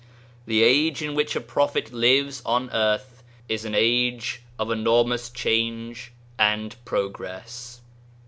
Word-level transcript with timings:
The 0.47 0.63
age 0.63 1.03
in 1.03 1.13
which 1.13 1.35
a 1.35 1.39
Prophet 1.39 1.93
lives 1.93 2.41
on 2.43 2.71
earth 2.71 3.21
is 3.47 3.65
an 3.65 3.75
age 3.75 4.41
of 4.57 4.71
enormous 4.71 5.29
change 5.29 6.11
and 6.39 6.75
progress. 6.85 7.81